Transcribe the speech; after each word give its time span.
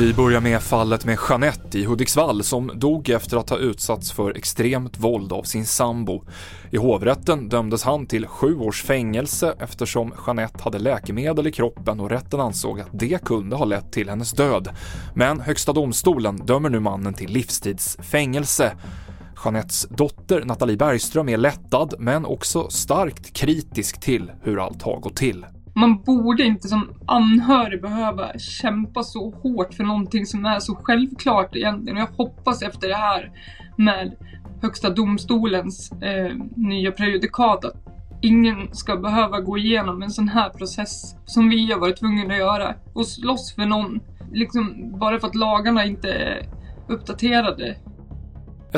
Vi 0.00 0.14
börjar 0.14 0.40
med 0.40 0.62
fallet 0.62 1.04
med 1.04 1.18
Jeanette 1.28 1.78
i 1.78 1.84
Hudiksvall 1.84 2.42
som 2.42 2.70
dog 2.74 3.08
efter 3.08 3.36
att 3.36 3.50
ha 3.50 3.56
utsatts 3.56 4.12
för 4.12 4.36
extremt 4.36 4.98
våld 4.98 5.32
av 5.32 5.42
sin 5.42 5.66
sambo. 5.66 6.24
I 6.70 6.76
hovrätten 6.76 7.48
dömdes 7.48 7.82
han 7.82 8.06
till 8.06 8.26
sju 8.26 8.58
års 8.58 8.82
fängelse 8.82 9.54
eftersom 9.58 10.14
Jeanette 10.26 10.62
hade 10.62 10.78
läkemedel 10.78 11.46
i 11.46 11.52
kroppen 11.52 12.00
och 12.00 12.10
rätten 12.10 12.40
ansåg 12.40 12.80
att 12.80 12.88
det 12.92 13.24
kunde 13.24 13.56
ha 13.56 13.64
lett 13.64 13.92
till 13.92 14.08
hennes 14.08 14.32
död. 14.32 14.68
Men 15.14 15.40
Högsta 15.40 15.72
domstolen 15.72 16.36
dömer 16.36 16.68
nu 16.68 16.80
mannen 16.80 17.14
till 17.14 17.30
livstids 17.30 17.98
fängelse. 18.02 18.72
Jeanettes 19.44 19.88
dotter 19.90 20.44
Nathalie 20.44 20.76
Bergström 20.76 21.28
är 21.28 21.36
lättad 21.36 21.94
men 21.98 22.24
också 22.24 22.70
starkt 22.70 23.32
kritisk 23.32 24.00
till 24.00 24.32
hur 24.42 24.64
allt 24.64 24.82
har 24.82 25.00
gått 25.00 25.16
till. 25.16 25.44
Man 25.80 26.02
borde 26.02 26.42
inte 26.42 26.68
som 26.68 26.88
anhörig 27.06 27.82
behöva 27.82 28.38
kämpa 28.38 29.02
så 29.02 29.30
hårt 29.30 29.74
för 29.74 29.84
någonting 29.84 30.26
som 30.26 30.44
är 30.44 30.58
så 30.58 30.74
självklart 30.74 31.56
egentligen. 31.56 31.96
Och 31.96 32.02
jag 32.02 32.24
hoppas 32.24 32.62
efter 32.62 32.88
det 32.88 32.94
här 32.94 33.30
med 33.76 34.16
Högsta 34.62 34.90
domstolens 34.90 35.92
eh, 35.92 36.36
nya 36.56 36.92
prejudikat 36.92 37.64
att 37.64 37.74
ingen 38.22 38.74
ska 38.74 38.96
behöva 38.96 39.40
gå 39.40 39.58
igenom 39.58 40.02
en 40.02 40.10
sån 40.10 40.28
här 40.28 40.50
process 40.50 41.16
som 41.24 41.48
vi 41.48 41.72
har 41.72 41.80
varit 41.80 41.96
tvungna 41.96 42.34
att 42.34 42.38
göra 42.38 42.74
och 42.94 43.06
slåss 43.06 43.54
för 43.54 43.66
någon. 43.66 44.00
Liksom 44.32 44.92
bara 44.98 45.20
för 45.20 45.28
att 45.28 45.34
lagarna 45.34 45.84
inte 45.84 46.12
är 46.12 46.48
uppdaterade 46.88 47.76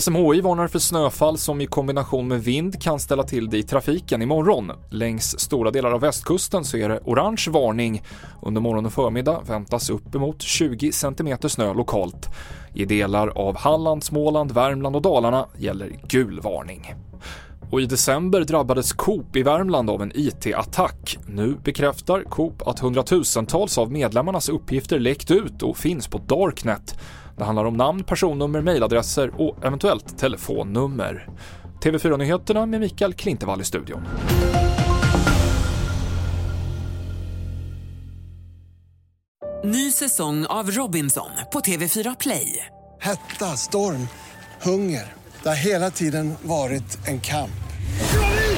SMHI 0.00 0.40
varnar 0.40 0.66
för 0.66 0.78
snöfall 0.78 1.38
som 1.38 1.60
i 1.60 1.66
kombination 1.66 2.28
med 2.28 2.44
vind 2.44 2.82
kan 2.82 3.00
ställa 3.00 3.22
till 3.22 3.50
det 3.50 3.58
i 3.58 3.62
trafiken 3.62 4.22
imorgon. 4.22 4.72
Längs 4.90 5.40
stora 5.40 5.70
delar 5.70 5.92
av 5.92 6.00
västkusten 6.00 6.64
så 6.64 6.76
är 6.76 6.88
det 6.88 7.00
orange 7.04 7.46
varning. 7.50 8.02
Under 8.42 8.60
morgon 8.60 8.86
och 8.86 8.92
förmiddag 8.92 9.40
väntas 9.46 9.90
uppemot 9.90 10.42
20 10.42 10.92
cm 10.92 11.38
snö 11.48 11.74
lokalt. 11.74 12.28
I 12.74 12.84
delar 12.84 13.28
av 13.28 13.56
Halland, 13.56 14.04
Småland, 14.04 14.52
Värmland 14.52 14.96
och 14.96 15.02
Dalarna 15.02 15.46
gäller 15.58 15.92
gul 16.08 16.40
varning. 16.40 16.94
Och 17.70 17.80
i 17.80 17.86
december 17.86 18.40
drabbades 18.40 18.92
Coop 18.92 19.36
i 19.36 19.42
Värmland 19.42 19.90
av 19.90 20.02
en 20.02 20.12
IT-attack. 20.14 21.18
Nu 21.26 21.56
bekräftar 21.64 22.22
Coop 22.22 22.68
att 22.68 22.78
hundratusentals 22.78 23.78
av 23.78 23.92
medlemmarnas 23.92 24.48
uppgifter 24.48 24.98
läckt 24.98 25.30
ut 25.30 25.62
och 25.62 25.76
finns 25.76 26.08
på 26.08 26.18
Darknet. 26.18 26.98
Det 27.42 27.46
handlar 27.46 27.64
om 27.64 27.76
namn, 27.76 28.04
personnummer, 28.04 28.62
mejladresser 28.62 29.30
och 29.38 29.64
eventuellt 29.64 30.18
telefonnummer. 30.18 31.28
TV4-nyheterna 31.82 32.66
med 32.66 32.80
Mikael 32.80 33.14
Klintevall 33.14 33.60
i 33.60 33.64
studion. 33.64 34.02
Ny 39.64 39.90
säsong 39.90 40.46
av 40.46 40.70
Robinson 40.70 41.30
på 41.52 41.60
TV4 41.60 42.16
Play. 42.20 42.66
Hetta, 43.00 43.56
storm, 43.56 44.08
hunger. 44.62 45.12
Det 45.42 45.48
har 45.48 45.64
hela 45.64 45.90
tiden 45.90 46.34
varit 46.42 47.08
en 47.08 47.20
kamp. 47.20 47.62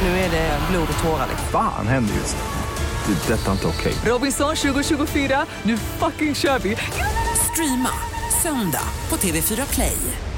Nu 0.02 0.08
är 0.08 0.30
det 0.30 0.58
blod 0.70 0.88
och 0.96 1.04
tårar. 1.04 1.28
Fan 1.52 1.86
händer 1.86 2.14
just 2.14 2.36
nu. 2.36 3.14
Det. 3.14 3.32
är 3.32 3.36
Detta 3.36 3.48
är 3.48 3.52
inte 3.52 3.66
okej. 3.66 3.94
Robinson 4.04 4.56
2024, 4.56 5.46
nu 5.62 5.76
fucking 5.76 6.34
kör 6.34 6.58
vi! 6.58 6.76
Streama 7.52 8.13
söndag 8.44 8.88
på 9.08 9.16
TV4 9.16 9.74
Play. 9.74 10.33